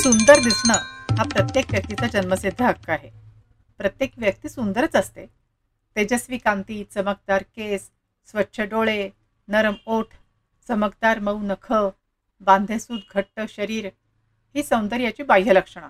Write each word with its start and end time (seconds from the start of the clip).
सुंदर 0.00 0.38
दिसणं 0.40 0.74
हा 1.16 1.22
प्रत्येक 1.22 1.70
व्यक्तीचा 1.70 2.06
जन्मसिद्ध 2.06 2.62
हक्क 2.62 2.90
आहे. 2.90 3.10
प्रत्येक 3.78 4.12
व्यक्ती 4.16 4.48
सुंदरच 4.48 4.96
असते. 4.96 5.26
तेजस्वी 5.96 6.38
कांती 6.38 6.84
चमकदार 6.84 7.42
केस 7.42 7.90
स्वच्छ 8.26 8.60
डोळे 8.60 9.10
नरम 9.48 9.74
ओठ 9.86 10.06
चमकदार 10.68 11.18
मऊ 11.18 11.38
नख 11.42 11.72
बांधेसूद 12.40 13.00
घट्ट 13.14 13.40
शरीर 13.48 13.86
ही 14.54 14.62
सौंदर्याची 14.62 15.22
बाह्य 15.22 15.52
लक्षणं. 15.52 15.88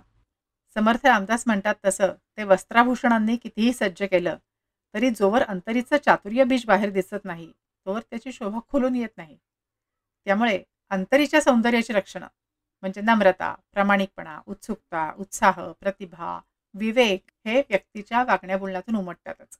समर्थ 0.77 1.07
रामदास 1.07 1.45
म्हणतात 1.47 1.75
तसं 1.85 2.13
ते 2.37 2.45
वस्त्राभूषणांनी 2.45 3.37
कितीही 3.37 3.73
सज्ज 3.73 4.03
केलं 4.03 4.37
तरी 4.95 5.11
जोवर 5.11 5.43
अंतरीचं 5.43 5.97
चातुर्य 5.97 6.45
बीज 6.45 6.65
बाहेर 6.67 6.91
दिसत 6.91 7.25
नाही 7.25 7.53
तोवर 7.87 8.01
त्याची 8.01 8.33
शोभा 8.33 8.59
खुलून 8.69 8.97
येत 8.97 9.17
नाही. 9.17 9.39
त्यामुळे 10.27 10.63
अंतरीच्या 10.91 11.41
सौंदर्याची 11.41 11.95
लक्षणं 11.95 12.27
म्हणजे 12.83 13.01
नम्रता 13.01 13.55
प्रामाणिकपणा 13.73 14.41
उत्सुकता 14.47 15.13
उत्साह 15.19 15.73
प्रतिभा 15.73 16.41
विवेक 16.75 17.31
हे 17.47 17.61
व्यक्तीच्या 17.61 18.25
वागण्या 18.25 18.59
बोलण्यातून 18.59 18.97
उमटतातच. 18.97 19.59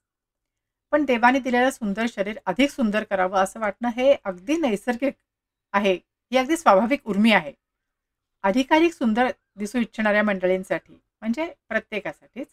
पण 0.91 1.05
देवाने 1.05 1.39
दिलेलं 1.39 1.69
सुंदर 1.69 2.05
शरीर 2.09 2.39
अधिक 2.45 2.69
सुंदर 2.69 3.03
करावं 3.03 3.37
असं 3.37 3.59
वाटणं 3.59 3.89
हे 3.89 4.15
अगदी 4.25 4.57
नैसर्गिक 4.57 5.13
आहे 5.73 5.93
ही 6.31 6.37
अगदी 6.37 6.57
स्वाभाविक 6.57 7.07
उर्मी 7.07 7.31
आहे. 7.31 7.53
अधिकाधिक 8.43 8.93
सुंदर 8.93 9.31
दिसू 9.55 9.79
इच्छिणाऱ्या 9.79 10.23
मंडळींसाठी 10.23 10.93
म्हणजे 10.93 11.53
प्रत्येकासाठीच 11.69 12.47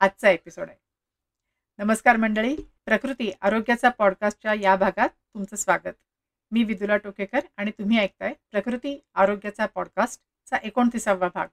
आजचा 0.00 0.30
एपिसोड 0.30 0.68
आहे. 0.68 0.78
नमस्कार 1.78 2.16
मंडळी 2.16 2.56
प्रकृती 2.84 3.32
आरोग्याचा 3.40 3.88
पॉडकास्टच्या 3.88 4.54
या 4.54 4.76
भागात 4.76 5.08
तुमचं 5.08 5.56
स्वागत. 5.56 5.92
मी 6.50 6.62
विदुला 6.64 6.96
टोकेकर 6.96 7.40
आणि 7.56 7.70
तुम्ही 7.70 7.98
ऐकताय 7.98 8.32
प्रकृती 8.50 8.98
आरोग्याचा 9.14 9.66
पॉडकास्टचा 9.66 10.56
एकोणतीसावा 10.56 11.28
भाग. 11.34 11.46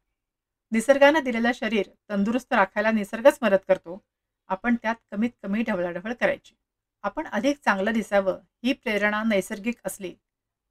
निसर्गानं 0.72 1.24
दिलेलं 1.24 1.52
शरीर 1.54 1.90
तंदुरुस्त 2.10 2.54
राखायला 2.54 2.92
निसर्गच 2.92 3.38
मदत 3.42 3.64
करतो. 3.68 4.02
आपण 4.48 4.76
त्यात 4.76 4.96
कमीत 5.12 5.30
कमी 5.44 5.64
ढवळाढवळ 5.64 6.14
करायची. 6.14 6.56
आपण 7.04 7.28
अधिक 7.28 7.60
चांगलं 7.66 7.92
दिसावं 7.92 8.40
ही 8.64 8.74
प्रेरणा 8.74 9.24
नैसर्गिक 9.24 9.76
असली 9.86 10.16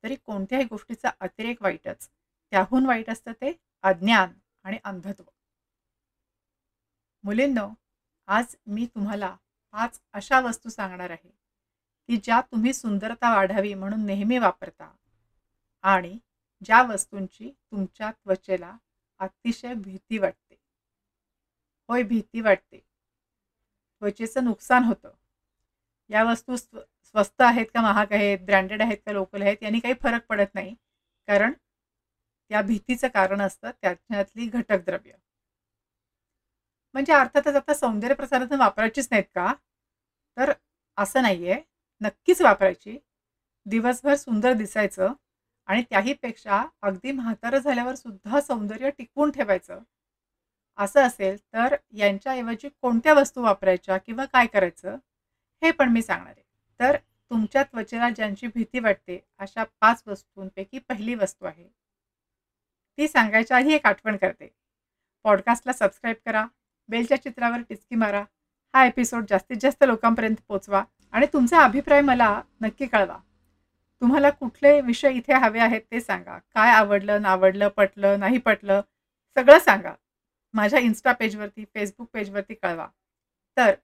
तरी 0.03 0.17
कोणत्याही 0.17 0.65
गोष्टीचा 0.65 1.11
अतिरेक 1.21 1.63
वाईटच. 1.63 2.09
त्याहून 2.53 2.87
वाईट 2.87 3.11
असतं 3.11 3.33
ते 3.33 3.53
अज्ञान 3.83 4.33
आणि 4.65 4.79
अंधत्व. 4.85 5.25
मुलींनो 7.25 7.69
आज 8.27 8.55
मी 8.67 8.87
तुम्हाला 8.87 9.37
पाच 9.73 10.01
अशा 10.13 10.41
वस्तू 10.41 10.69
सांगणार 10.69 11.11
आहे. 11.11 11.46
की 12.09 12.17
ज्या 12.17 12.41
तुम्ही 12.43 12.73
सुंदरता 12.73 13.35
वाढावी 13.35 13.75
म्हणून 13.75 14.05
नेहमी 14.07 14.39
वापरता 14.39 14.91
आणि 15.85 16.19
ज्या 16.62 16.83
वस्तूंची 16.83 17.51
तुमच्या 17.51 18.11
त्वचेला 18.11 18.77
अतिशय 19.21 19.75
भीती 19.75 20.19
वाटते. 20.19 20.55
होय 21.89 22.03
भीती 22.03 22.41
वाटते. 22.41 22.79
त्वचेचं 24.03 24.45
नुकसान 24.45 24.84
होतं. 24.84 25.11
या 26.11 26.23
वस्तू 26.25 26.57
स्व 26.57 26.79
स्वस्त 27.05 27.43
आहेत 27.43 27.67
का 27.75 27.81
महाग 27.81 28.12
आहेत 28.12 28.39
ब्रँडेड 28.39 28.83
आहेत 28.83 28.99
का 29.07 29.12
लोकल 29.12 29.43
आहेत 29.43 29.62
यांनी 29.62 29.79
काही 29.81 29.95
फरक 30.03 30.27
पडत 30.29 30.55
नाही. 30.55 30.75
कारण 31.29 31.53
त्या 32.51 32.62
भीतीचं 32.62 33.09
कारण 33.09 33.41
असतं 33.41 33.71
त्याच्यातली 33.83 34.47
घटक 34.49 34.84
द्रव्य 34.84 35.12
म्हणजे 36.95 37.12
अर्थातच 37.12 37.57
आता 37.57 37.75
सौंदर्य 37.75 38.15
प्रसाधनं 38.15 38.59
वापरायचीच 38.59 39.09
नाहीत 39.11 39.25
का? 39.34 39.53
तर 40.37 40.53
असं 40.99 41.23
नाही 41.23 41.51
आहे 41.51 41.61
नक्कीच 42.01 42.41
वापरायची. 42.43 42.99
दिवसभर 43.67 44.15
सुंदर 44.15 44.53
दिसायचं 44.53 45.13
आणि 45.67 45.83
त्याहीपेक्षा 45.83 46.65
अगदी 46.83 47.13
म्हातारं 47.13 47.59
झाल्यावर 47.59 47.95
सुद्धा 47.95 48.41
सौंदर्य 48.41 48.91
टिकवून 48.91 49.31
ठेवायचं. 49.31 49.81
असं 50.79 51.07
असेल 51.07 51.37
तर 51.55 51.77
यांच्याऐवजी 51.93 52.69
कोणत्या 52.83 53.15
वस्तू 53.15 53.43
वापरायच्या 53.43 53.97
किंवा 53.99 54.25
काय 54.25 54.47
करायचं 54.47 54.97
हे 55.62 55.71
पण 55.71 55.89
मी 55.89 56.03
सांगणार 56.03 56.35
आहे. 56.37 56.43
तर 56.81 56.97
तुमच्या 57.31 57.62
त्वचेला 57.62 58.11
ज्यांची 58.11 58.47
भीती 58.47 58.79
वाटते 58.79 59.19
अशा 59.39 59.65
पाच 59.81 60.03
वस्तूंपैकी 60.06 60.79
पहिली 60.79 61.15
वस्तू 61.15 61.47
आहे. 61.47 61.69
ती 62.99 63.09
सांगायच्या 63.09 63.56
आधी 63.56 63.75
एक 63.75 63.87
आठवण 63.87 64.17
करते. 64.17 64.49
पॉडकास्टला 65.25 65.73
सबस्क्राईब 65.73 66.17
करा 66.27 66.47
बेलच्या 66.89 67.23
चित्रावर 67.23 67.61
टिचकी 67.69 67.95
मारा 67.95 68.25
हा 68.75 68.87
एपिसोड 68.87 69.25
जास्तीत 69.31 69.56
जास्त 69.61 69.85
लोकांपर्यंत 69.85 70.37
पोचवा. 70.49 70.85
आणि 71.16 71.27
तुमचा 71.32 71.62
अभिप्राय 71.65 72.00
मला 72.00 72.28
नक्की 72.60 72.87
कळवा. 72.87 73.16
तुम्हाला 74.03 74.31
कुठले 74.31 74.81
विषय 74.81 75.12
इथे 75.12 75.34
हवे 75.34 75.59
आहेत 75.60 75.81
ते 75.91 76.00
सांगा. 76.00 76.38
काय 76.54 76.71
आवडलं 76.72 77.22
नावडलं 77.22 77.69
पटलं 77.69 78.19
नाही 78.21 78.38
पटलं 78.38 78.81
सगळं 79.37 79.59
सांगा. 79.59 79.93
माझ्या 80.55 80.81
इन्स्टा 80.81 81.12
पेजवरती 81.12 81.65
फेसबुक 81.75 82.09
पेजवरती 82.15 82.55
कळवा. 82.55 82.87
तर 83.56 83.75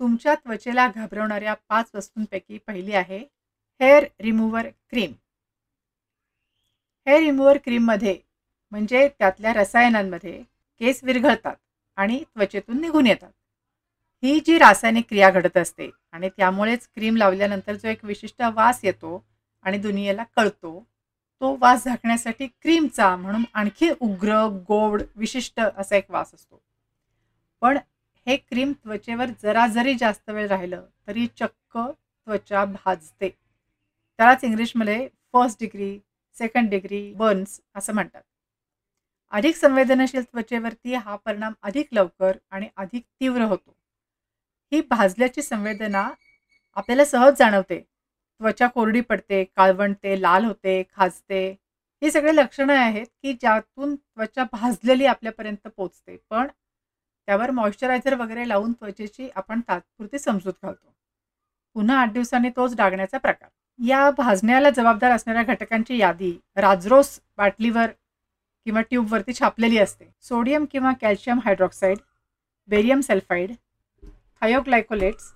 तुमच्या 0.00 0.34
त्वचेला 0.34 0.86
घाबरवणाऱ्या 0.88 1.54
पाच 1.68 1.90
वस्तूंपैकी 1.94 2.58
पहिली 2.66 2.92
आहे 2.94 3.18
hair 3.80 4.04
remover 4.20 4.68
cream 4.90 5.12
hair 7.06 7.20
remover 7.20 7.58
क्रीममध्ये 7.64 8.18
म्हणजे 8.72 9.08
त्यातल्या 9.18 9.52
रसायनांमध्ये 9.52 10.42
केस 10.80 11.02
विरघळतात 11.04 11.56
आणि 11.98 12.22
त्वचेतून 12.34 12.80
निघून 12.80 13.06
येतात. 13.06 13.30
ही 14.22 14.40
जी 14.40 14.58
रासायनिक 14.58 15.04
क्रिया 15.08 15.30
घडत 15.30 15.56
असते 15.56 15.90
आणि 16.12 16.28
त्यामुळेच 16.28 16.88
क्रीम 16.94 17.16
लावल्यानंतर 17.16 17.74
जो 17.74 17.88
एक 17.88 18.04
विशिष्ट 18.04 18.42
वास 18.42 18.80
येतो 18.84 19.24
आणि 19.62 19.78
दुनियेला 19.78 20.24
कळतो 20.36 20.86
तो 21.40 21.56
वास 21.60 21.84
झाकण्यासाठी 21.84 22.46
क्रीमचा 22.46 23.16
म्हणून 23.16 23.44
आणखी 23.54 23.90
उग्र 24.00 24.46
गोड 24.68 25.02
विशिष्ट 25.16 25.60
असा 25.60 25.96
एक 25.96 26.10
वास 26.10 26.34
असतो. 26.34 26.62
पण 27.60 27.78
हे 28.26 28.36
क्रीम 28.36 28.72
त्वचेवर 28.72 29.30
जरा 29.42 29.66
जरी 29.66 29.94
जास्त 29.94 30.30
वेळ 30.30 30.46
राहिलं 30.48 30.84
तरी 31.08 31.26
चक्क 31.26 31.78
त्वचा 31.78 32.64
भाजते. 32.64 33.28
त्यालाच 33.28 34.44
इंग्लिशमध्ये 34.44 35.08
first 35.32 35.60
degree 35.60 35.98
second 36.36 36.70
degree 36.70 37.12
burns 37.12 37.60
असं 37.74 37.94
म्हणतात. 37.94 38.22
अधिक 39.30 39.56
संवेदनशील 39.56 40.22
त्वचेवरती 40.22 40.94
हा 40.94 41.16
परिणाम 41.16 41.52
अधिक 41.62 41.88
लवकर 41.92 42.36
आणि 42.50 42.68
अधिक 42.76 43.02
तीव्र 43.20 43.42
होतो. 43.42 43.75
ही 44.72 44.80
भाजल्याची 44.90 45.42
संवेदना 45.42 46.08
आपल्याला 46.76 47.04
सहज 47.04 47.34
जाणवते. 47.38 47.80
त्वचा 48.40 48.66
कोरडी 48.66 49.00
पडते 49.00 49.44
काळवणते 49.56 50.20
लाल 50.22 50.44
होते 50.44 50.82
खाजते. 50.96 51.48
ही 52.02 52.10
सगळे 52.10 52.34
लक्षणं 52.36 52.74
आहेत 52.74 53.06
की 53.22 53.32
ज्यातून 53.32 53.94
त्वचा 53.96 54.44
भाजलेली 54.52 55.06
आपल्यापर्यंत 55.06 55.68
पोचते. 55.76 56.16
पण 56.30 56.46
त्यावर 57.28 57.50
मॉइश्चरायझर 57.50 58.14
वगैरे 58.14 58.48
लावून 58.48 58.72
त्वचेची 58.72 59.28
आपण 59.36 59.60
तात्पुरती 59.68 60.18
समजूत 60.18 60.52
घालतो. 60.62 60.94
पुन्हा 61.74 62.00
आठ 62.00 62.12
दिवसांनी 62.12 62.48
तोच 62.48 62.76
डागण्याचा 62.76 63.18
प्रकार. 63.18 63.48
या 63.78 64.10
भाजण्याला 64.10 64.70
जबाबदार 64.70 65.12
असणाऱ्या 65.12 65.42
घटकांची 65.42 65.96
यादी 65.98 66.32
राजरोस 66.56 67.20
बाटलीवर 67.36 67.90
किंवा 68.66 68.80
ट्यूबवरती 68.80 69.32
छापलेली 69.32 69.78
असते. 69.78 70.04
सोडियम 70.22 70.64
किंवा 70.64 70.92
calcium 71.00 71.38
hydroxide 71.44 71.98
barium 72.68 73.00
sulphide 73.00 73.52
thioglycolates 74.42 75.32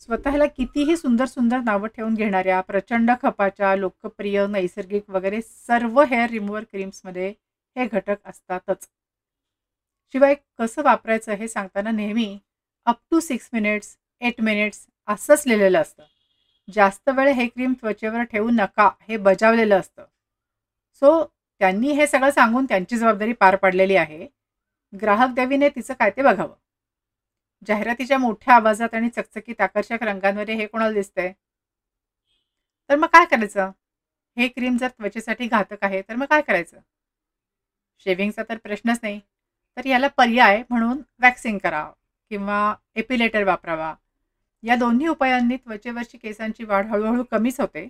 स्वतःला 0.00 0.46
कितीही 0.46 0.96
सुंदर 0.96 1.24
सुंदर 1.24 1.60
नावं 1.60 1.88
ठेवून 1.88 2.14
घेणाऱ्या 2.14 2.60
प्रचंड 2.60 3.10
खपाच्या 3.22 3.74
लोकप्रिय 3.76 4.46
नैसर्गिक 4.46 5.10
वगैरे 5.10 5.40
सर्व 5.42 6.02
हेअर 6.02 6.30
रिमूव्हर 6.30 6.64
क्रीम्समध्ये 6.64 7.28
हे 7.76 7.86
घटक 7.86 8.16
असतातच. 8.24 8.88
शिवाय 10.12 10.34
कसं 10.58 10.82
वापरायचं 10.82 11.32
हे 11.32 11.48
सांगताना 11.48 11.90
नेहमी 11.90 12.38
up 12.86 12.96
to 13.10 13.20
six 13.20 13.50
minutes 13.52 13.96
eight 14.20 14.40
minutes 14.40 14.86
असंच 15.06 15.42
लिहिलेलं 15.46 15.80
असतं. 15.80 16.02
जास्त 16.72 17.08
वेळ 17.08 17.28
हे 17.28 17.46
क्रीम 17.46 17.72
त्वचेवर 17.72 18.22
ठेवू 18.22 18.50
नका 18.50 18.90
हे 19.08 19.16
बजावलेलं 19.16 19.80
असतं. 19.80 20.04
सो 20.94 21.24
त्यांनी 21.58 21.92
हे 21.92 22.06
सगळं 22.06 22.30
सांगून 22.30 22.64
त्यांची 22.64 22.96
जबाबदारी 22.96 23.32
पार 23.32 23.56
पाडलेली 23.56 23.96
आहे. 23.96 24.26
ग्राहक 25.00 25.34
देवीने 25.34 25.68
तिचं 25.68 25.94
काय 25.94 26.10
ते 26.10 26.22
बघावं. 26.22 26.54
जाहिरातीच्या 27.66 28.18
मोठ्या 28.18 28.54
आवाजात 28.54 28.94
आणि 28.94 29.08
चकचकीत 29.08 29.60
आकर्षक 29.60 30.02
रंगांमध्ये 30.02 30.54
हे 30.54 30.66
कोणाला 30.66 30.92
दिसतंय? 30.92 31.32
तर 32.90 32.96
मग 32.96 33.06
काय 33.06 33.24
करायचं? 33.24 33.70
हे 34.36 34.48
क्रीम 34.48 34.76
जर 34.76 34.88
त्वचेसाठी 34.88 35.46
घातक 35.46 35.76
आहे 35.82 36.02
तर 36.02 36.14
मग 36.14 36.26
काय 36.26 36.42
करायचं? 36.42 36.78
शेविंगचा 37.98 38.42
तर 38.48 38.56
प्रश्नच 38.56 38.98
नाही. 39.02 39.20
तर 39.76 39.86
याला 39.86 40.08
पर्याय 40.08 40.62
म्हणून 40.70 40.98
वॅक्सिंग 41.20 41.58
करा 41.58 41.90
किंवा 42.30 42.74
एपिलेटर 42.94 43.44
वापरावा. 43.44 43.94
या 44.62 44.76
दोन्ही 44.76 45.06
उपायांनी 45.06 45.56
त्वचेवरची 45.56 46.18
केसांची 46.18 46.64
वाढ 46.64 46.86
हळूहळू 46.86 47.24
कमीच 47.24 47.60
होते. 47.60 47.88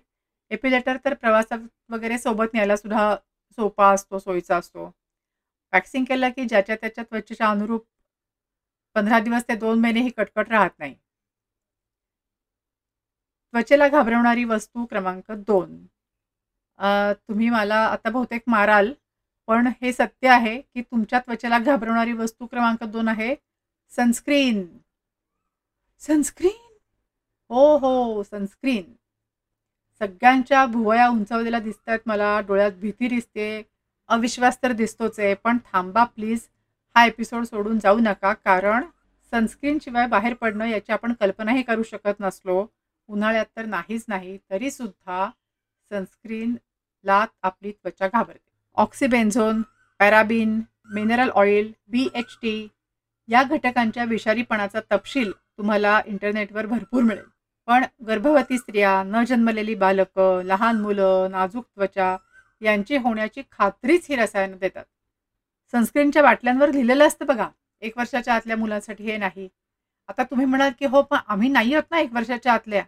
एपिलेटर 0.50 0.96
तर 1.04 1.14
प्रवासात 1.14 1.58
वगैरे 1.90 2.18
सोबत 2.18 2.54
न्यायला 2.54 2.76
सुद्धा 2.76 3.14
सोपा 3.58 3.92
असतो 3.92 4.18
सोयीचा 4.18 4.56
असतो. 4.56 4.84
वॅक्सिंग 5.72 6.04
केलं 6.04 6.28
की 6.28 6.44
ज्याच्या 6.44 6.76
त्याच्या 6.76 7.04
त्वचेच्या 7.04 7.50
अनुरूप 7.50 7.86
पंधरा 8.98 9.18
दिवस 9.20 9.42
ते 9.48 9.54
दोन 9.56 9.80
महिने 9.80 10.00
ही 10.02 10.10
कटकट 10.16 10.48
राहत 10.50 10.70
नाही. 10.78 10.94
त्वचेला 13.54 13.88
घाबरवणारी 13.88 14.44
वस्तू 14.44 14.84
क्रमांक 14.86 15.30
दोन. 15.46 15.76
तुम्ही 17.28 17.48
मला 17.50 17.76
आता 17.86 18.10
बहुतेक 18.10 18.42
माराल 18.46 18.92
पण 19.48 19.66
हे 19.82 19.92
सत्य 19.92 20.28
आहे 20.28 20.60
की 20.60 20.82
तुमच्या 20.82 21.18
त्वचेला 21.20 21.58
घाबरवणारी 21.58 22.12
वस्तू 22.12 22.46
क्रमांक 22.46 22.84
दोन 22.84 23.08
आहे 23.08 23.34
सनस्क्रीन. 23.92 24.66
सनस्क्रीन? 26.02 26.76
हो 27.50 27.76
हो 27.78 28.22
सनस्क्रीन. 28.22 28.92
सगळ्यांच्या 30.00 30.66
भुवया 30.66 31.08
उंचावलेल्या 31.08 31.60
दिसत 31.60 31.88
आहेत 31.88 32.00
मला 32.06 32.38
डोळ्यात 32.48 32.72
भीती 32.80 33.08
दिसते 33.08 33.50
अविश्वास 34.08 34.62
तर 34.62 34.72
दिसतोच 34.72 35.18
आहे 35.20 35.34
पण 35.34 35.58
थांबा 35.72 36.04
प्लीज. 36.04 36.48
हा 36.98 37.04
एपिसोड 37.06 37.44
सोडून 37.44 37.78
जाऊ 37.78 37.98
नका 37.98 38.32
कारण 38.34 38.84
सनस्क्रीनशिवाय 39.32 40.06
बाहेर 40.06 40.34
पडणं 40.34 40.66
याची 40.66 40.92
आपण 40.92 41.12
कल्पनाही 41.20 41.62
करू 41.62 41.82
शकत 41.82 42.20
नसलो. 42.20 42.66
उन्हाळ्यात 43.08 43.46
तर 43.56 43.64
नाहीच 43.64 44.04
नाही 44.08 44.36
तरीसुद्धा 44.50 45.28
सनस्क्रीनला 45.90 47.24
आपली 47.42 47.72
त्वचा 47.72 48.06
घाबरते. 48.06 48.50
Oxybenzone 48.76 49.62
paraben 50.00 50.60
mineral 50.94 51.30
oil 51.34 51.72
B 51.88 52.08
H 52.14 52.36
T 52.42 52.68
या 53.28 53.42
घटकांच्या 53.42 54.04
विषारीपणाचा 54.04 54.80
तपशील 54.92 55.32
तुम्हाला 55.32 56.00
इंटरनेटवर 56.06 56.66
भरपूर 56.66 57.02
मिळेल. 57.02 57.24
पण 57.66 57.84
गर्भवती 58.06 58.58
स्त्रिया 58.58 59.02
न 59.06 59.24
जन्मलेली 59.24 59.74
बालकं 59.74 60.42
लहान 60.44 60.80
मुलं 60.80 61.30
नाजूक 61.30 61.64
त्वचा 61.64 62.16
यांची 62.62 62.96
होण्याची 62.96 63.42
खात्रीच 63.52 64.06
ही 64.08 64.16
रसायनं 64.16 64.56
देतात. 64.60 64.84
सनस्क्रीनच्या 65.74 66.22
बाटल्यांवर 66.22 66.70
लिहिलेलं 66.72 67.06
असतं 67.06 67.26
बघा 67.26 67.48
एक 67.82 67.98
वर्षाच्या 67.98 68.34
आतल्या 68.34 68.56
मुलांसाठी 68.56 69.04
हे 69.04 69.16
नाही. 69.16 69.48
आता 70.08 70.22
तुम्ही 70.22 70.46
म्हणाल 70.46 70.70
की 70.78 70.86
हो 70.86 71.02
पण 71.02 71.18
आम्ही 71.28 71.48
नाही 71.48 71.74
आहोत 71.74 71.90
ना 71.90 71.98
एक 72.00 72.12
वर्षाच्या 72.12 72.52
आतल्या. 72.52 72.82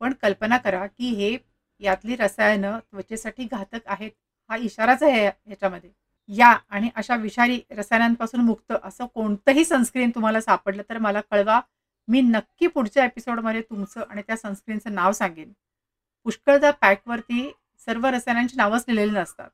पण 0.00 0.12
कल्पना 0.22 0.56
करा 0.58 0.86
की 0.86 1.08
हे 1.14 1.36
यातली 1.80 2.16
रसायनं 2.16 2.78
त्वचेसाठी 2.78 3.44
घातक 3.44 3.86
आहेत 3.86 4.10
हा 4.50 4.56
इशाराच 4.56 5.02
आहे 5.02 5.26
ह्याच्यामध्ये. 5.26 5.90
या 6.28 6.48
आणि 6.70 6.88
अशा 6.96 7.16
विषारी 7.16 7.60
रसायनांपासून 7.70 8.40
मुक्त 8.40 8.72
असं 8.82 9.06
कोणतंही 9.06 9.64
सनस्क्रीन 9.64 10.10
तुम्हाला 10.10 10.40
सापडलं 10.40 10.82
तर 10.88 10.98
मला 10.98 11.20
कळवा. 11.20 11.60
मी 12.08 12.20
नक्की 12.20 12.66
पुढच्या 12.66 13.04
एपिसोडमध्ये 13.04 13.60
तुमचं 13.60 14.02
आणि 14.10 14.22
त्या 14.22 14.36
सनस्क्रीनचं 14.36 14.94
नाव 14.94 15.12
सांगेन. 15.12 15.52
पुष्कळदा 16.26 16.70
पॅकवरती 16.70 17.50
सर्व 17.86 18.06
रसायनांची 18.06 18.56
नावंच 18.56 18.84
लिहिलेली 18.88 19.18
नसतात. 19.18 19.48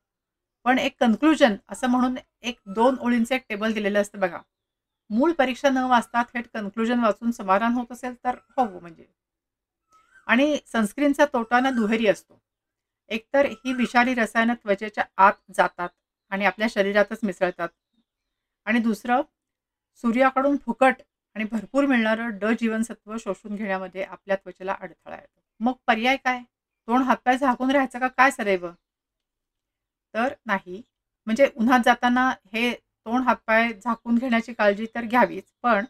पण 0.65 0.79
एक 0.79 0.95
कन्क्लुजन 1.01 1.55
असं 1.69 1.89
म्हणून 1.89 2.15
एक 2.47 2.59
दोन 2.67 2.97
ओळींचं 3.01 3.35
एक 3.35 3.43
टेबल 3.49 3.73
दिलेलं 3.73 4.01
असतं 4.01 4.21
बघा. 4.21 4.39
मूळ 5.11 5.33
परीक्षा 5.33 5.71
न 5.71 5.85
वाचता 5.85 6.23
थेट 6.23 6.47
कन्क्लुजन 6.55 7.01
वाचून 7.01 7.31
समाधान 7.31 7.73
होत 7.73 7.93
असेल 7.93 8.15
तर 8.25 8.35
हो 8.57 8.81
म्हणजे. 8.81 9.07
आणि 10.27 10.59
सनस्क्रीनचा 10.67 11.25
तोटा 11.25 11.61
ना 11.61 11.71
दुहेरी 11.71 12.07
असतो. 12.07 12.39
एकतर 13.11 13.47
ही 13.47 13.73
विषारी 13.73 14.15
रसायनं 14.15 14.55
त्वचेच्या 14.55 15.05
आत 15.17 15.33
जातात 15.57 15.89
आणि 16.31 16.45
आपल्या 16.45 16.69
शरीरातच 16.71 17.19
मिसळतात. 17.23 17.69
आणि 18.67 18.79
दुसरं 18.79 19.23
सूर्याकडून 20.05 20.57
फुकट 20.57 21.03
आणि 21.37 21.45
भरपूर 21.45 21.87
मिळणारं 21.87 22.39
ड 22.39 22.53
जीवनसत्व 22.61 23.17
शोषून 23.17 23.55
घेण्यामध्ये 23.57 24.03
आपल्या 24.05 24.37
त्वचेला 24.37 24.75
अडथळा 24.81 25.15
येतो. 25.17 25.41
मग 25.61 25.73
पर्याय 25.87 26.17
काय? 26.17 26.41
तोंड 26.89 27.05
हातपाय 27.05 27.39
झाकून 27.39 27.71
राहायचं 27.71 27.99
का? 27.99 28.09
काय 28.09 28.31
सदैव? 28.31 28.67
तर 30.15 30.35
नाही. 30.47 30.83
म्हणजे 31.27 31.49
उन्हात 31.57 31.81
जाताना 31.85 32.29
हे 32.53 32.73
तोंड 32.73 33.25
हातपाय 33.25 33.73
झाकून 33.75 34.19
घेण्याची 34.19 34.53
काळजी 34.53 34.87
तर 34.95 35.05
घ्यावीच 35.05 35.45
पण 35.63 35.85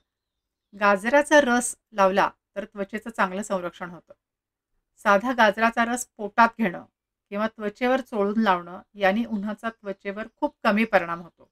गाजराचा 0.74 1.40
रस 1.40 1.74
लावला 1.92 2.28
तर 2.56 2.64
त्वचेचं 2.64 3.10
चांगलं 3.10 3.42
संरक्षण 3.42 3.90
होतं. 3.90 4.12
साधा 5.04 5.32
गाजराचा 5.32 5.84
रस 5.84 6.06
पोटात 6.16 6.48
घेणं 6.58 6.84
किंवा 7.30 7.46
त्वचेवर 7.48 8.00
चोळून 8.00 8.40
लावणं 8.40 8.80
याने 8.94 9.24
उन्हाचा 9.26 9.70
त्वचेवर 9.70 10.26
खूप 10.36 10.54
कमी 10.64 10.84
परिणाम 10.84 11.20
होतो. 11.22 11.48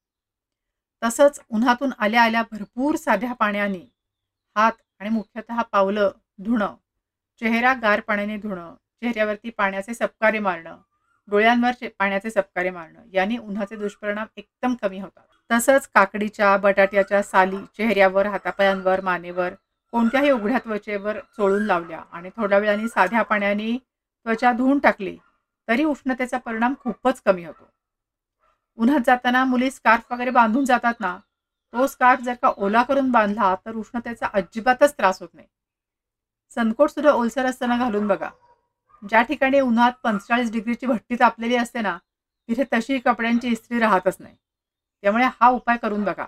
तसंच 1.02 1.40
उन्हातून 1.50 1.92
आल्या 1.98 2.22
आल्या 2.22 2.42
भरपूर 2.52 2.96
साध्या 2.96 3.32
पाण्याने 3.32 3.78
हात 4.56 4.72
आणि 5.00 5.10
मुख्यतः 5.10 5.62
पावलं 5.62 6.10
धुणं 6.38 6.74
चेहरा 7.42 7.72
गार 7.74 8.00
पाण्याने 8.00 8.36
धुणं 8.36 8.74
चेहऱ्यावरती 9.02 9.50
पाण्याचे 9.50 9.94
सपकारे 9.94 10.38
मारणं 10.38 10.76
डोळ्यांवर 11.28 11.86
पाण्याचे 11.98 12.30
सपकारे 12.30 12.70
मारणं 12.70 13.02
याने 13.12 13.36
उन्हाचे 13.36 13.76
दुष्परिणाम 13.76 14.26
एकदम 14.36 14.74
कमी 14.74 14.98
होतात. 15.00 15.22
तसंच 15.50 15.88
काकडीच्या 15.94 16.56
बटाट्याच्या 16.56 17.22
साली 17.22 17.56
चेहऱ्यावर 17.76 18.26
हातापायांवर 18.26 19.00
मानेवर 19.00 19.54
कोणत्याही 19.92 20.30
उघड्या 20.30 20.58
त्वचेवर 20.58 21.18
चोळून 21.36 21.62
लावल्या 21.62 22.02
आणि 22.12 22.30
थोड्या 22.36 22.58
वेळाने 22.58 22.88
साध्या 22.88 23.22
पाण्याने 23.22 23.76
त्वचा 23.76 24.52
धुवून 24.52 24.78
टाकली 24.78 25.16
तरी 25.68 25.84
उष्णतेचा 25.84 26.38
परिणाम 26.38 26.74
खूपच 26.80 27.20
कमी 27.20 27.44
होतो. 27.44 27.68
उन्हात 28.78 29.00
जाताना 29.06 29.44
मुली 29.44 29.70
स्कार्फ 29.70 30.12
वगैरे 30.12 30.30
बांधून 30.30 30.64
जातात 30.64 30.94
ना 31.00 31.16
तो 31.72 31.86
स्कार्फ 31.86 32.20
जर 32.20 32.34
का 32.42 32.48
ओला 32.56 32.82
करून 32.82 33.10
बांधला 33.10 33.54
तर 33.66 33.74
उष्णतेचा 33.74 34.26
अजिबातच 34.32 34.94
त्रास 34.98 35.20
होत 35.20 35.28
नाही. 35.34 35.46
सनकोट 36.50 36.90
सुद्धा 36.90 37.12
ओलसर 37.12 37.46
असताना 37.46 37.76
घालून 37.76 38.06
बघा. 38.06 38.30
ज्या 39.04 39.22
ठिकाणी 39.22 39.60
उन्हात 39.60 39.92
पंचेचाळीस 40.04 40.50
डिग्रीची 40.52 40.86
भट्टी 40.86 41.16
तापलेली 41.20 41.56
असते 41.56 41.80
ना 41.80 41.96
तिथे 42.48 42.64
तशी 42.72 42.98
कपड्यांची 42.98 43.48
इस्त्री 43.48 43.78
राहतच 43.80 44.16
नाही. 44.20 44.34
त्यामुळे 45.04 45.24
हा 45.40 45.48
उपाय 45.48 45.76
करून 45.82 46.04
बघा. 46.04 46.26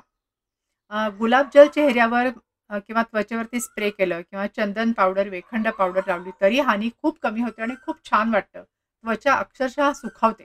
गुलाबजल 1.18 1.68
चेहऱ्यावर 1.74 2.28
किंवा 2.70 3.02
त्वचेवरती 3.02 3.60
स्प्रे 3.60 3.90
केलं 3.90 4.20
किंवा 4.20 4.46
चंदन 4.46 4.92
पावडर 4.92 5.28
वेखंड 5.28 5.68
पावडर 5.68 6.00
लावली 6.06 6.30
तरी 6.40 6.58
हानी 6.60 6.88
खूप 7.02 7.18
कमी 7.22 7.42
होते 7.42 7.62
आणि 7.62 7.74
खूप 7.84 8.04
छान 8.10 8.32
वाटतं. 8.32 8.62
त्वचा 8.62 9.34
अक्षरशः 9.34 9.92
सुखावते. 9.92 10.44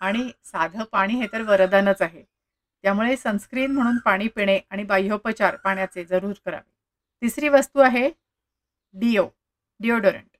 आणि 0.00 0.30
साधं 0.44 0.84
पाणी 0.92 1.14
हे 1.14 1.26
तर 1.32 1.42
वरदानच 1.48 2.02
आहे. 2.02 2.22
त्यामुळे 2.84 3.16
सनस्क्रीन 3.16 3.72
म्हणून 3.72 3.98
पाणी 4.04 4.28
पिणे 4.36 4.58
आणि 4.70 4.84
बाह्योपचार 4.84 5.56
पाण्याचे 5.64 6.04
जरूर 6.04 6.32
करावे. 6.44 6.70
तिसरी 7.22 7.48
वस्तू 7.48 7.80
आहे 7.80 8.08
डिओ 8.94 9.26
डिओडोरंट. 9.80 10.31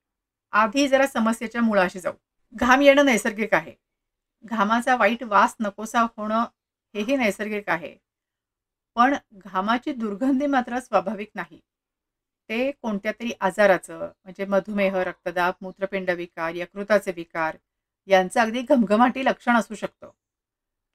आधी 0.52 0.88
जरा 0.88 1.06
समस्येच्या 1.06 1.62
मुळाशी 1.62 2.00
जाऊ. 2.00 2.12
घाम 2.54 2.80
येणं 2.80 3.04
नैसर्गिक 3.04 3.54
आहे. 3.54 3.74
घामाचा 4.44 4.96
वाईट 4.96 5.22
वास 5.22 5.54
नकोसा 5.60 6.00
होणं 6.00 6.44
हेही 6.94 7.16
नैसर्गिक 7.16 7.68
आहे. 7.68 7.96
पण 8.94 9.14
घामाची 9.32 9.92
दुर्गंधी 9.92 10.46
मात्र 10.46 10.78
स्वाभाविक 10.78 11.30
नाही. 11.34 11.60
ते 12.48 12.70
कोणत्या 12.70 13.12
तरी 13.12 13.32
आजाराचं 13.40 13.98
म्हणजे 13.98 14.44
मधुमेह 14.44 15.02
रक्तदाब 15.02 15.54
मूत्रपिंड 15.60 16.10
विकार 16.10 16.52
यकृताचे 16.54 17.12
विकार 17.12 17.56
यांचं 18.06 18.40
अगदी 18.40 18.62
घमघमाटी 18.62 19.24
लक्षण 19.24 19.56
असू 19.56 19.74
शकतं. 19.74 20.10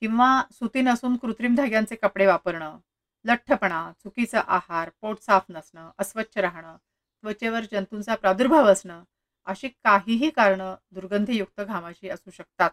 किंवा 0.01 0.43
सुती 0.51 0.81
नसून 0.81 1.15
कृत्रिम 1.17 1.55
धाग्यांचे 1.55 1.95
कपडे 1.95 2.25
वापरणं 2.25 2.77
लठ्ठपणा 3.25 3.91
चुकीचा 4.03 4.41
आहार 4.47 4.89
पोट 5.01 5.19
साफ 5.19 5.45
नसणं 5.49 5.91
अस्वच्छ 5.99 6.37
राहणं 6.37 6.77
त्वचेवर 7.23 7.59
जंतूंचा 7.71 8.15
प्रादुर्भाव 8.15 8.67
असणं 8.67 9.03
अशी 9.47 9.67
काहीही 9.83 10.29
कारणं 10.29 10.75
दुर्गंधीयुक्त 10.91 11.61
घामाची 11.61 12.09
असू 12.09 12.31
शकतात. 12.31 12.69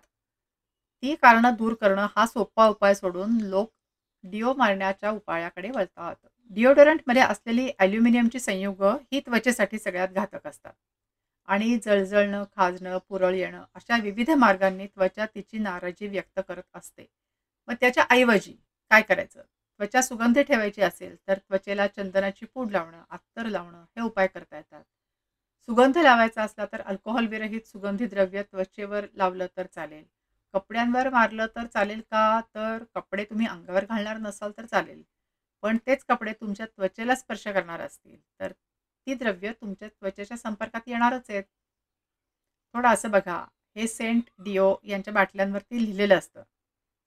ती 1.02 1.14
कारणं 1.14 1.54
दूर 1.54 1.74
करणं 1.74 2.06
हा 2.16 2.26
सोपा 2.26 2.66
उपाय 2.66 2.94
सोडून 2.94 3.36
लोक 3.42 3.70
डिओ 4.24 4.52
मारण्याच्या 4.56 5.10
उपायाकडे 5.10 5.70
वळतात. 5.70 6.14
डिओडोरंटमध्ये 6.50 7.22
असलेली 7.22 7.70
ॲल्युमिनियमची 7.78 8.38
संयुग 8.40 8.82
ही 8.84 9.20
त्वचेसाठी 9.20 9.78
सगळ्यात 9.78 10.08
घातक 10.08 10.46
असतात. 10.46 10.72
आणि 11.48 11.76
जळजळणं 11.84 12.44
खाजणं 12.56 12.98
पुरळ 13.08 13.34
येणं 13.34 13.64
अशा 13.74 13.96
विविध 14.02 14.30
मार्गांनी 14.30 14.86
त्वचा 14.86 15.26
तिची 15.26 15.58
नाराजी 15.58 16.08
व्यक्त 16.08 16.40
करत 16.48 16.62
असते. 16.74 17.06
मग 17.68 17.74
त्याच्या 17.80 18.04
ऐवजी 18.10 18.52
काय 18.90 19.02
करायचं? 19.02 19.42
त्वचा 19.80 20.02
सुगंधी 20.02 20.42
ठेवायची 20.42 20.82
असेल 20.82 21.16
तर 21.28 21.38
त्वचेला 21.38 21.86
चंदनाची 21.86 22.46
पूड 22.46 22.70
लावणं 22.70 23.02
अत्तर 23.10 23.46
लावणं 23.48 23.82
हे 23.96 24.02
उपाय 24.02 24.26
करता 24.26 24.56
येतात. 24.56 24.82
सुगंध 25.68 25.96
लावायचा 25.98 26.42
असला 26.42 26.64
तर 26.66 26.80
अल्कोहोल 26.82 27.26
विरहित 27.26 27.66
सुगंधी 27.66 28.06
द्रव्य 28.06 28.42
त्वचेवर 28.42 29.04
लावलं 29.14 29.46
तर 29.56 29.66
चालेल. 29.66 30.02
कपड्यांवर 30.54 31.08
मारलं 31.10 31.46
तर 31.56 31.66
चालेल 31.66 32.00
का? 32.02 32.40
तर 32.54 32.84
कपडे 32.94 33.24
तुम्ही 33.24 33.46
अंगावर 33.46 33.84
घालणार 33.86 34.18
नसाल 34.18 34.52
तर 34.58 34.66
चालेल. 34.66 35.02
पण 35.62 35.76
तेच 35.86 36.04
कपडे 36.08 36.32
तुमच्या 36.32 36.66
त्वचेला 36.66 37.14
स्पर्श 37.14 37.46
करणार 37.48 37.80
असतील. 37.80 38.16
तर 38.40 38.52
ती 38.52 39.14
द्रव्य 39.14 39.52
तुमच्या 39.52 39.88
त्वचेच्या 39.90 40.36
संपर्कात 40.36 40.88
येणारच 40.88 41.30
आहेत. 41.30 41.44
थोडं 42.74 42.88
असं 42.88 43.10
बघा. 43.10 43.44
हे 43.76 43.86
सेंट 43.86 44.22
डिओ 44.38 44.74
यांच्या 44.84 45.12
बाटल्यांवरती 45.14 45.78
लिहिलेलं 45.78 46.18
असतं. 46.18 46.42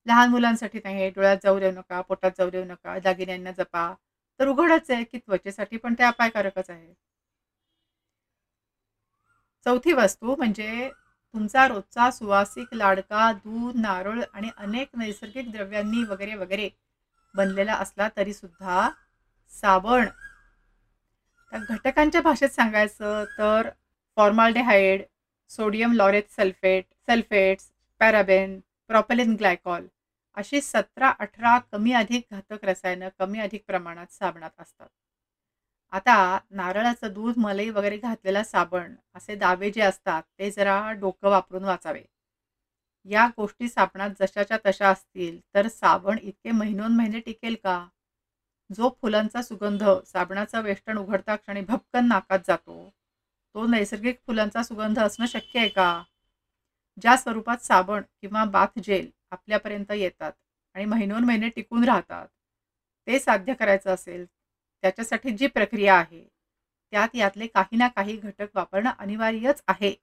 लहान 0.08 0.30
मुलांसाठी 0.30 0.80
नाही 0.84 1.10
डोळ्यात 1.10 1.38
जाऊ 1.44 1.60
देऊ 1.60 1.72
नका 1.72 2.02
पोटात 2.02 2.32
जाऊ 2.38 2.50
देऊ 2.50 2.64
नका 2.66 2.98
दागिन्यांना 3.00 3.52
जपा. 3.54 3.94
तर 4.40 4.48
उघडच 4.48 4.92
आहे 4.92 5.04
की 5.04 5.18
त्वचेसाठी 5.18 5.78
पण 5.78 5.94
ते 5.94 6.04
अपायकारकच 6.04 6.70
आहे. 6.70 6.94
चौथी 9.66 9.94
वस्तू 9.94 10.36
म्हणजे 10.36 10.90
तुमचा 11.34 11.68
रोजचा 11.68 12.10
सुवासिक 12.12 12.74
लाडका 12.74 13.32
दूध 13.34 13.76
नारळ 13.80 14.22
आणि 14.34 14.50
अनेक 14.58 14.90
नैसर्गिक 14.98 15.52
द्रव्यांनी 15.52 16.04
वगैरे 16.04 16.36
वगैरे 16.36 16.70
बनलेला 17.36 17.74
असला 17.74 18.08
तरी 18.18 18.34
सुद्धा 18.34 18.90
साबण. 19.54 20.08
त्या 21.54 21.60
घटकांच्या 21.70 22.22
भाषेत 22.22 22.50
सांगायचं 22.50 23.24
तर 23.38 23.70
formaldehyde 24.18 25.02
sodium 25.52 25.94
laureth 25.94 26.36
sulphate 26.36 26.86
sulphates 27.08 27.70
paraben 28.02 28.60
propylene 28.90 29.36
glycol 29.36 29.88
अशी 30.38 30.62
सतरा 30.62 31.10
अठरा 31.20 31.58
कमी 31.72 31.94
अधिक 31.94 32.26
घातक 32.32 32.66
रसायनं 32.66 33.10
कमी 33.20 33.40
अधिक 33.40 33.64
प्रमाणात 33.68 34.14
साबणात 34.14 34.50
असतात. 34.60 34.88
आता 35.94 36.15
नारळाचं 36.51 37.13
दूध 37.13 37.38
मलई 37.38 37.70
वगैरे 37.70 37.98
घातलेला 37.98 38.44
साबण 38.44 38.94
असे 39.15 39.36
दावे 39.36 39.70
जे 39.72 39.82
असतात 39.82 40.24
ते 40.39 40.50
जरा 40.51 40.91
डोकं 40.94 41.29
वापरून 41.29 41.63
वाचावे. 41.63 42.01
या 43.06 43.27
गोष्टी 43.38 43.67
साबणात 43.70 44.10
जशाच्या 44.20 44.58
तशा 44.65 44.89
असतील 44.89 45.39
तर 45.56 45.67
साबण 45.67 46.17
इतके 46.22 46.51
महिनोन 46.51 46.96
महिने 46.96 47.20
टिकेल 47.20 47.56
का? 47.63 47.86
जो 48.70 48.89
फुलांचा 49.01 49.41
सुगंध 49.41 49.84
साबणाचा 50.06 50.60
वेष्टण 50.62 50.98
उघडता 50.98 51.36
क्षणी 51.36 51.62
भपकन 51.62 52.08
नाकात 52.08 52.39
जातो 52.48 52.89
तो 53.56 53.65
नैसर्गिक 53.67 54.20
फुलांचा 54.27 54.63
सुगंध 54.63 55.00
असणं 55.00 55.25
शक्य 55.25 55.60
आहे 55.60 55.70
का? 55.70 56.03
ज्या 56.98 57.15
स्वरूपात 57.17 57.58
साबण 57.63 58.01
किंवा 58.22 58.44
बाथ 58.48 58.79
जेल 58.84 59.10
आपल्यापर्यंत 59.32 59.91
येतात 59.91 60.32
आणि 60.75 60.86
महिनोन 60.86 61.24
महिने 61.24 61.50
टिकून 61.50 61.84
राहतात 61.84 62.27
ते 63.08 63.20
साध्य 63.20 63.53
करायचं 63.53 63.94
असेल 63.94 64.25
त्याच्यासाठी 64.89 65.32
जी 65.32 65.48
प्रक्रिया 65.48 65.96
आहे 65.96 66.24
त्यात 66.94 67.15
यातले 67.15 67.48
काही 67.48 67.77
ना 67.77 67.88
काही 67.88 68.15
घटक 68.17 68.48
वापरणं 68.56 68.91
अनिवार्यच 69.00 69.62
आहे. 69.67 69.94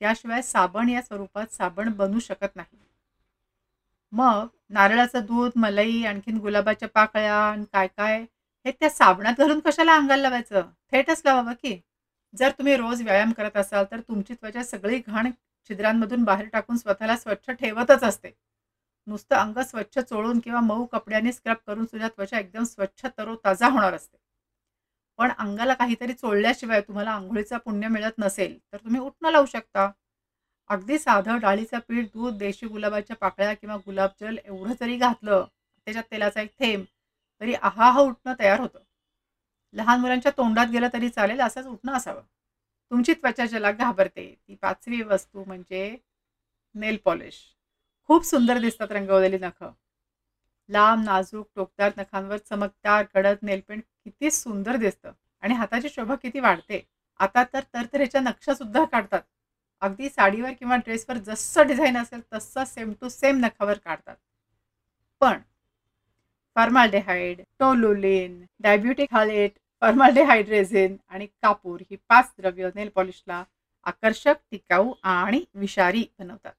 त्याशिवाय 0.00 0.42
साबण 0.42 0.88
या 0.88 1.02
स्वरूपात 1.02 1.52
साबण 1.52 1.92
बनू 1.92 2.18
शकत 2.18 2.56
नाही. 2.56 2.76
मग 4.12 4.46
नारळाचं 4.70 5.24
दूध 5.24 5.52
मलई 5.56 6.04
आणखीन 6.04 6.38
गुलाबाच्या 6.38 6.88
पाकळ्या 6.88 7.34
आणि 7.34 7.64
काय 7.72 7.86
काय 7.86 8.20
हे 8.66 8.72
त्या 8.72 8.90
साबणात 8.90 9.34
घालून 9.38 9.60
कशाला 9.60 9.94
अंगाला 9.94 10.22
लावायचं? 10.22 10.70
थेटच 10.92 11.22
लावावं 11.24 11.52
की? 11.52 11.80
जर 12.34 12.50
तुम्ही 12.50 12.76
रोज 12.76 13.02
व्यायाम 13.02 13.32
करत 13.32 13.56
असाल 13.56 13.84
तर 13.90 14.00
तुमची 14.00 14.34
त्वचा 14.34 14.62
सगळी 14.62 14.98
घाण 15.06 15.30
छिद्रांमधून 15.70 16.24
बाहेर 16.24 16.46
टाकून 16.52 16.76
स्वतःला 16.76 17.16
स्वच्छ 17.16 17.50
ठेवतच 17.50 18.04
असते. 18.04 18.30
नुसतं 19.08 19.36
अंग 19.36 19.58
स्वच्छ 19.58 19.98
चोळून 19.98 20.38
किंवा 20.40 20.60
मऊ 20.60 20.84
कपड्याने 20.86 21.32
स्क्रब 21.32 21.56
करून 21.66 21.86
सुद्धा 21.86 22.08
त्वचा 22.08 22.38
एकदम 22.38 22.64
स्वच्छ 22.64 23.06
तरो 23.18 23.34
ताजा 23.36 23.68
होणार 23.68 23.94
असते. 23.94 24.16
पण 25.18 25.30
अंगाला 25.38 25.74
काहीतरी 25.74 26.12
चोळल्याशिवाय 26.12 26.80
तुम्हाला 26.80 27.10
आंघोळीचा 27.10 27.58
पुण्य 27.58 27.88
मिळत 27.88 28.18
नसेल 28.18 28.58
तर 28.72 28.78
तुम्ही 28.78 29.00
उठणं 29.00 29.30
लावू 29.30 29.46
शकता. 29.46 29.90
अगदी 30.70 30.98
साधं 30.98 31.38
डाळीचं 31.38 31.78
पीठ 31.78 32.06
दूध 32.14 32.36
देशी 32.38 32.66
गुलाबाच्या 32.66 33.16
पाकळ्या 33.16 33.52
किंवा 33.54 33.76
गुलाबजल 33.76 34.36
एवढं 34.44 34.72
जरी 34.80 34.96
घातलं 34.96 35.44
त्याच्यात 35.86 36.04
तेलाचा 36.10 36.40
एक 36.40 36.50
थेंब 36.58 36.84
तरी 37.40 37.54
आहा 37.54 37.90
हा 37.90 38.00
उठणं 38.00 38.34
तयार 38.38 38.60
होतं. 38.60 38.78
लहान 39.74 40.00
मुलांच्या 40.00 40.32
तोंडात 40.36 40.66
गेलं 40.66 40.88
तरी 40.92 41.08
चालेल 41.08 41.40
असंच 41.40 41.66
उठणं 41.66 41.92
असावं. 41.92 42.22
तुमची 42.90 43.14
त्वचा 43.14 43.46
ज्याला 43.46 43.70
घाबरते 43.72 44.34
ती 44.48 44.54
पाचवी 44.54 45.02
वस्तू 45.02 45.44
म्हणजे 45.44 45.96
नेल 46.74 46.96
पॉलिश. 47.04 47.57
खूप 48.08 48.24
सुंदर 48.24 48.58
दिसतात 48.58 48.92
रंगवलेली 48.92 49.38
नखं. 49.38 49.72
लांब 50.68 51.04
नाजूक 51.04 51.48
टोकदार 51.56 51.90
नखांवर 51.98 52.36
चमकदार 52.36 53.04
गडद 53.16 53.38
नेलपेंट 53.42 53.82
किती 54.04 54.30
सुंदर 54.30 54.76
दिसतं. 54.76 55.12
आणि 55.42 55.54
हाताची 55.54 55.88
शोभा 55.88 56.14
किती 56.14 56.40
वाढते. 56.40 56.80
आता 57.20 57.44
तर 57.44 57.60
तरतरेच्या 57.74 58.20
नक्षा 58.20 58.54
सुद्धा 58.54 58.84
काढतात. 58.84 59.20
अगदी 59.80 60.08
साडीवर 60.08 60.52
किंवा 60.52 60.76
ड्रेसवर 60.76 61.16
जसं 61.16 61.66
डिझाईन 61.66 61.96
असेल 61.96 62.20
तसं 62.34 62.64
सेम 62.64 62.92
टू 63.00 63.08
सेम 63.08 63.36
नखावर 63.36 63.78
काढतात. 63.78 64.16
पण 65.20 65.40
फॉर्माल्डेहाइड 66.56 67.42
टोलुलिन 67.58 68.44
डायब्युटिक 68.60 69.08
हालेट 69.12 69.52
फॉर्माल्डेहाइड 69.80 70.48
रेझिन 70.48 70.96
आणि 71.08 71.26
कापूर 71.42 71.80
ही 71.80 71.96
पाच 72.08 72.32
द्रव्य 72.38 72.70
नेल 72.74 72.88
पॉलिशला 72.88 73.44
आकर्षक 73.84 74.34
टिकाऊ 74.50 74.92
आणि 75.02 75.44
विषारी 75.54 76.04
बनवतात. 76.18 76.52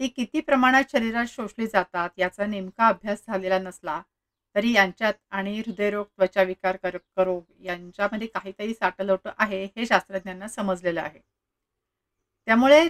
ती 0.00 0.08
किती 0.08 0.40
प्रमाणात 0.40 0.84
शरीरात 0.92 1.26
शोषली 1.28 1.66
जातात 1.66 2.10
याचा 2.18 2.46
नेमका 2.46 2.86
अभ्यास 2.88 3.22
झालेला 3.28 3.58
नसला 3.58 4.00
तरी 4.54 4.72
यांच्यात 4.72 5.12
आणि 5.30 5.58
हृदयरोग 5.58 6.06
त्वचा 6.08 6.42
विकार 6.42 6.76
कर्करोग 6.76 7.42
यांच्यामध्ये 7.60 8.26
काहीतरी 8.28 8.74
साटलोट 8.74 9.28
आहे 9.36 9.64
हे 9.66 9.86
शास्त्रज्ञांना 9.86 10.48
समजलेलं 10.48 11.00
आहे. 11.00 11.20
त्यामुळे 12.48 12.88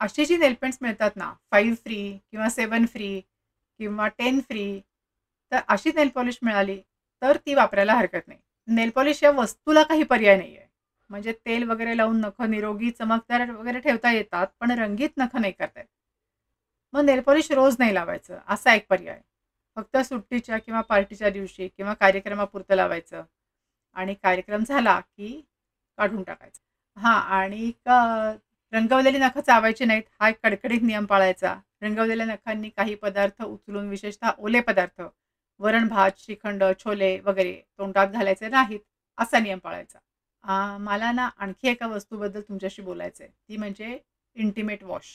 अशी 0.00 0.24
जी 0.26 0.36
नेलपेंट्स 0.36 0.78
मिळतात 0.82 1.10
ना 1.16 1.32
फाईव्ह 1.50 1.74
फ्री 1.84 2.00
किंवा 2.30 2.48
सेवन 2.50 2.86
फ्री 2.86 3.20
किंवा 3.80 4.06
टेन 4.18 4.40
फ्री 4.40 4.64
तर 5.52 5.60
अशी 5.68 5.90
नेल 5.96 6.08
पॉलिश 6.14 6.38
मिळाली 6.42 6.80
तर 7.22 7.36
ती 7.36 7.54
वापरायला 7.54 7.94
हरकत 7.94 8.28
नाही. 8.28 8.40
नेल 8.68 8.90
पॉलिश 8.90 9.22
या 9.22 9.30
वस्तूला 9.32 9.82
काही 9.82 10.02
पर्याय 10.04 10.36
नाही 10.36 10.56
आहे 10.56 10.66
म्हणजे 11.10 11.32
तेल 11.46 11.62
वगैरे 11.70 11.96
लावून 11.96 12.20
नखं 12.20 12.50
निरोगी 12.50 12.90
चमकदार 12.90 13.50
वगैरे 13.50 13.80
ठेवता 13.80 14.12
येतात 14.12 14.46
पण 14.60 14.70
रंगीत 14.72 15.10
नखं 15.18 15.40
नाही 15.40 15.52
करता 15.52 15.80
येत. 15.80 15.86
मग 16.94 17.04
नेलपॉलिश 17.04 17.50
रोज 17.52 17.76
नाही 17.78 17.94
लावायचं. 17.94 18.38
असा 18.48 18.74
एक 18.74 18.86
पर्याय. 18.90 19.20
फक्त 19.76 19.96
सुट्टीच्या 19.98 20.58
किंवा 20.58 20.80
पार्टीच्या 20.88 21.30
दिवशी 21.30 21.68
किंवा 21.76 21.94
कार्यक्रमापुरतं 21.94 22.74
लावायचं. 22.76 23.22
आणि 23.96 24.14
कार्यक्रम 24.22 24.64
झाला 24.64 24.98
की 25.00 25.40
काढून 25.98 26.22
टाकायचं. 26.22 26.60
हां 26.96 27.20
आणि 27.38 27.72
रंगवलेली 28.72 29.18
नखं 29.18 29.40
चावायची 29.40 29.84
नाहीत. 29.84 30.02
हा 30.20 30.28
एक 30.28 30.38
कडकडीत 30.42 30.82
नियम 30.82 31.04
पाळायचा. 31.06 31.54
रंगवलेल्या 31.82 32.26
नखांनी 32.26 32.68
काही 32.70 32.94
पदार्थ 32.94 33.42
उचलून 33.42 33.88
विशेषतः 33.88 34.30
ओले 34.38 34.60
पदार्थ 34.60 35.02
वरण 35.60 35.88
भात 35.88 36.18
श्रीखंड 36.18 36.64
छोले 36.78 37.18
वगैरे 37.24 37.52
तोंडात 37.78 38.08
घालायचे 38.08 38.48
नाहीत 38.48 38.80
असा 39.18 39.38
नियम 39.38 39.58
पाळायचा. 39.58 39.98
मला 40.80 41.10
ना 41.12 41.28
आणखी 41.36 41.68
एका 41.68 41.86
वस्तूबद्दल 41.86 42.40
तुमच्याशी 42.40 42.82
बोलायचं 42.82 43.24
आहे 43.24 43.32
ती 43.48 43.56
म्हणजे 43.56 43.98
इंटिमेट 44.36 44.84
वॉश 44.84 45.06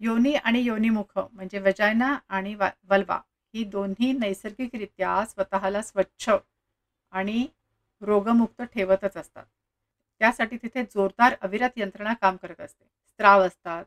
योनी 0.00 0.34
आणि 0.34 0.60
योनीमुख 0.60 1.18
म्हणजे 1.18 1.58
वजायना 1.58 2.16
आणि 2.28 2.54
वल्वा 2.54 3.20
ही 3.54 3.64
दोन्ही 3.64 4.12
नैसर्गिकरित्या 4.12 5.24
स्वतःला 5.26 5.82
स्वच्छ 5.82 6.30
आणि 7.12 7.46
रोगमुक्त 8.02 8.62
ठेवतच 8.62 9.16
असतात. 9.16 9.44
त्यासाठी 10.20 10.56
तिथे 10.56 10.82
जोरदार 10.84 11.34
अविरत 11.40 11.70
यंत्रणा 11.76 12.14
काम 12.14 12.36
करत 12.36 12.60
असते. 12.60 12.84
स्त्राव 12.84 13.42
असतात 13.42 13.84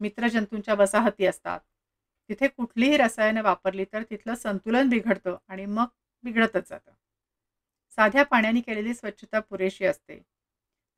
मित्रजंतूंच्या 0.00 0.74
वसाहती 0.74 1.26
असतात. 1.26 1.60
तिथे 2.30 2.48
कुठलीही 2.48 2.96
रसायनं 2.96 3.42
वापरली 3.42 3.84
तर 3.92 4.02
तिथलं 4.02 4.34
संतुलन 4.34 4.88
बिघडतं 4.88 5.36
आणि 5.48 5.66
मग 5.66 5.86
बिघडतच 6.24 6.68
जातं. 6.68 6.92
साध्या 7.98 8.22
पाण्याने 8.24 8.60
केलेली 8.60 8.94
स्वच्छता 8.94 9.40
पुरेशी 9.40 9.84
असते. 9.84 10.20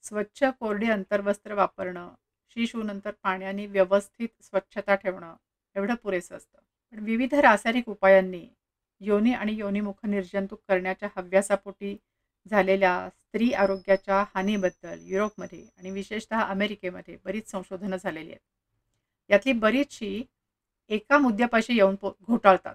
स्वच्छ 0.03 0.45
कोरडी 0.61 0.91
अंतर्वस्त्र 0.91 1.55
वापरणं 1.55 2.15
शिशूनंतर 2.57 3.11
पाण्याने 3.23 3.67
व्यवस्थित 3.67 4.29
स्वच्छता 4.43 4.95
ठेवणं 4.95 5.35
एवढं 5.77 5.95
पुरेसं 5.95 6.37
असतं. 6.37 6.59
पण 6.93 6.99
विविध 6.99 7.35
रासायनिक 7.35 7.89
उपायांनी 7.89 8.47
योनी 9.01 9.33
आणि 9.33 9.55
योनीमुख 9.55 10.05
निर्जंतुक 10.05 10.61
करण्याच्या 10.69 11.09
हव्यासापोटी 11.17 11.97
झालेल्या 12.47 13.09
स्त्री 13.11 13.53
आरोग्याच्या 13.53 14.25
हानीबद्दल 14.35 14.99
युरोपमध्ये 15.03 15.65
आणि 15.79 15.91
विशेषतः 15.91 16.41
अमेरिकेमध्ये 16.41 17.17
बरीच 17.25 17.51
संशोधनं 17.51 17.97
झालेली 17.97 18.31
आहेत. 18.31 18.41
यातली 19.31 19.53
बरीचशी 19.53 20.23
एका 20.91 21.19
मुद्द्यापाशी 21.19 21.77
येऊन 21.77 21.95
पो 21.97 22.11
घोटाळतात. 22.23 22.75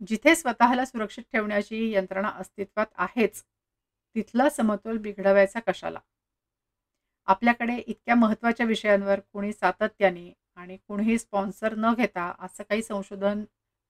जिथे 0.00 0.34
स्वतःला 0.34 0.84
सुरक्षित 0.84 1.24
ठेवण्याची 1.32 1.90
यंत्रणा 1.92 2.28
अस्तित्वात 2.30 2.86
आहेच 2.96 3.42
तिथला 4.16 4.48
समतोल 4.50 4.98
बिघडवायचा 4.98 5.60
कशाला? 5.60 5.98
आपल्याकडे 7.28 7.76
इतक्या 7.78 8.14
महत्त्वाच्या 8.16 8.66
विषयांवर 8.66 9.20
कोणी 9.32 9.52
सातत्याने 9.52 10.32
आणि 10.56 10.76
कोणीही 10.78 11.18
स्पॉन्सर 11.18 11.74
न 11.76 11.92
घेता 11.94 12.32
असं 12.40 12.62
काही 12.64 12.82
संशोधन 12.82 13.44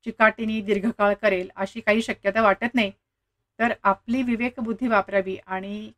चिकाटीने 0.07 0.61
दीर्घकाळ 0.63 1.15
करेल 1.15 1.49
अशी 1.57 1.81
काही 1.81 2.03
शक्यता 2.03 2.43
वाटत 2.43 2.75
नाही. 2.75 2.91
तर 3.59 3.73
आपली 3.85 4.23
विवेकबुद्धी 4.25 4.89
वापरावी 4.89 5.37
आणि 5.49 5.91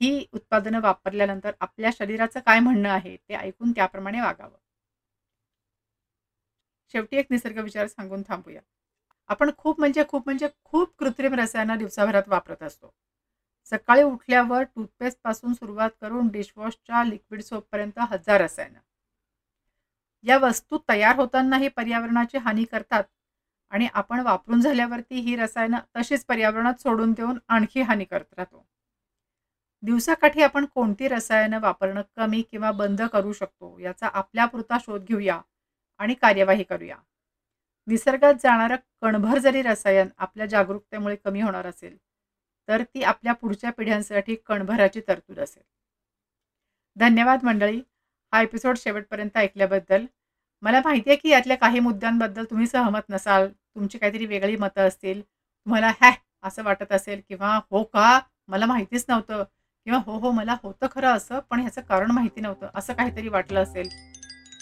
ही 0.00 0.10
उत्पादनं 0.32 0.80
वापरल्यानंतर 0.80 1.52
आपल्या 1.60 1.90
शरीराचं 1.94 2.40
काय 2.40 2.60
म्हणणं 2.60 2.88
आहे 2.90 3.16
ते 3.18 3.34
ऐकून 3.36 3.72
त्याप्रमाणे 3.72 4.20
वागावं. 4.20 4.56
शेवटी 6.94 7.16
एक 7.16 7.26
निसर्ग 7.30 7.58
विचार 7.60 7.86
सांगून 7.86 8.22
थांबूया. 8.22 8.60
आपण 9.30 9.50
खूप 9.58 9.80
म्हणजे 9.80 10.04
खूप 10.08 10.22
म्हणजे 10.26 10.48
खूप 10.64 10.94
कृत्रिम 10.98 11.34
रसायनं 11.34 11.78
दिवसाभरात 11.78 12.28
वापरत 12.28 12.62
असतो. 12.62 12.90
सकाळी 13.72 14.02
उठल्यावर 14.02 14.62
टूथपेस्टपासून 14.64 15.52
सुरुवात 15.54 15.90
करून 16.00 16.28
डिशवॉशच्या 16.28 17.04
लिक्विड 17.04 17.40
सोपपर्यंत 17.42 17.98
हजार 18.10 18.40
रसायनं 18.40 18.78
या 20.24 20.38
वस्तू 20.38 20.78
तयार 20.88 21.16
होतानाही 21.16 21.68
पर्यावरणाची 21.68 22.38
हानी 22.38 22.64
करतात 22.64 23.04
आणि 23.72 23.88
आपण 23.94 24.20
वापरून 24.20 24.60
झाल्यावरती 24.60 25.20
ही 25.20 25.36
रसायनं 25.36 25.78
तशीच 25.96 26.24
पर्यावरणात 26.24 26.80
सोडून 26.80 27.12
देऊन 27.12 27.38
आणखी 27.48 27.82
हानी 27.82 28.04
करत 28.04 28.34
राहतो. 28.36 28.64
दिवसाकाठी 29.82 30.42
आपण 30.42 30.64
कोणती 30.64 31.08
रसायनं 31.08 31.60
वापरणं 31.60 32.02
कमी 32.16 32.42
किंवा 32.42 32.70
बंद 32.72 33.02
करू 33.02 33.32
शकतो 33.32 33.78
याचा 33.78 34.06
आपल्यापुरता 34.06 34.78
शोध 34.80 35.04
घेऊया 35.04 35.40
आणि 36.00 36.14
कार्यवाही 36.14 36.64
करूया. 36.64 36.96
निसर्गात 37.88 38.34
जाणारं 38.42 38.76
कणभर 39.02 39.38
जरी 39.38 39.62
रसायन 39.62 40.08
आपल्या 40.18 40.46
जागरूकतेमुळे 40.46 41.16
कमी 41.16 41.40
होणार 41.40 41.66
असेल 41.66 41.96
तर 42.68 42.82
ती 42.82 43.02
आपल्या 43.02 43.32
पुढच्या 43.32 43.70
पिढ्यांसाठी 43.70 44.34
कणभराची 44.46 45.00
तरतूद 45.08 45.38
असेल. 45.38 45.62
धन्यवाद 46.96 47.44
मंडळी. 47.44 47.80
हा 48.32 48.42
एपिसोड 48.42 48.78
शेवटपर्यंत 48.78 49.36
ऐकल्याबद्दल. 49.36 50.06
मला 50.62 50.80
माहिती 50.84 51.10
आहे 51.10 51.16
की 51.16 51.28
यातल्या 51.28 51.56
काही 51.56 51.80
मुद्द्यांबद्दल 51.80 52.44
तुम्ही 52.44 52.66
सहमत 52.66 53.00
नसाल 53.08 53.48
तुमची 53.48 53.98
काहीतरी 53.98 54.26
वेगळी 54.26 54.56
मतं 54.56 54.88
असतील 54.88 55.22
तुम्हाला 55.22 55.92
हॅ 56.00 56.10
असं 56.42 56.62
वाटत 56.62 56.92
असेल 56.92 57.20
किंवा 57.28 57.60
हो 57.70 57.82
का 57.82 58.20
मला 58.48 58.66
माहितीच 58.66 59.04
नव्हतं 59.08 59.44
किंवा 59.86 59.98
हो 60.06 60.18
हो 60.18 60.30
मला 60.30 60.56
होतं 60.62 60.86
खरं 60.92 61.08
असं 61.08 61.38
पण 61.50 61.60
ह्याचं 61.60 61.80
कारण 61.80 62.10
माहिती 62.10 62.40
नव्हतं 62.40 62.68
असं 62.74 62.92
काहीतरी 62.92 63.28
वाटलं 63.28 63.62
असेल. 63.62 63.88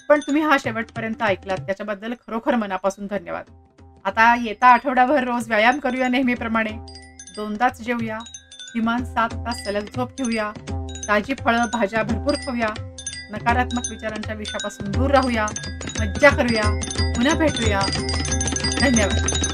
पण 0.08 0.20
तुम्ही 0.20 0.42
हा 0.42 0.56
शेवटपर्यंत 0.60 1.22
ऐकलात 1.22 1.58
त्याच्याबद्दल 1.58 2.14
खरोखर 2.26 2.54
मनापासून 2.54 3.06
धन्यवाद. 3.06 3.44
आता 4.04 4.34
येता 4.44 4.66
आठवडाभर 4.66 5.24
रोज 5.24 5.48
व्यायाम 5.48 5.78
करूया 5.78 6.08
नेहमीप्रमाणे. 6.08 6.70
दोनदाच 7.36 7.82
जेवूया. 7.82 8.18
किमान 8.72 9.04
सात 9.04 9.28
तास 9.28 9.64
सलग 9.64 9.84
झोप 9.96 10.08
घेऊया. 10.08 10.52
ताजी 11.08 11.34
फळं 11.34 11.64
भाज्या 11.72 12.02
भरपूर 12.02 12.34
खाऊया. 12.34 12.68
नकारात्मक 13.30 13.82
विचारांच्या 13.90 14.34
विषयापासून 14.34 14.90
दूर 14.90 15.10
राहूया. 15.10 15.46
मज्जा 16.00 16.30
करूया. 16.30 16.80
पुन्हा 17.14 17.34
भेटूया. 17.34 17.80
धन्यवाद. 18.80 19.45